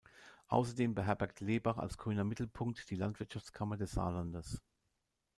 Außerdem 0.47 0.95
beherbergt 0.95 1.41
Lebach 1.41 1.77
als 1.77 1.99
„grüner 1.99 2.23
Mittelpunkt“ 2.23 2.89
die 2.89 2.95
Landwirtschaftskammer 2.95 3.77
des 3.77 3.91
Saarlandes. 3.91 4.59